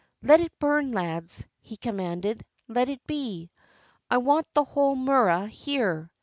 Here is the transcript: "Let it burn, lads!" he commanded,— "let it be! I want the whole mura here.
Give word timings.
"Let 0.23 0.39
it 0.39 0.51
burn, 0.57 0.93
lads!" 0.93 1.45
he 1.59 1.77
commanded,— 1.77 2.43
"let 2.67 2.89
it 2.89 3.05
be! 3.05 3.51
I 4.09 4.17
want 4.17 4.47
the 4.55 4.63
whole 4.63 4.95
mura 4.95 5.45
here. 5.45 6.09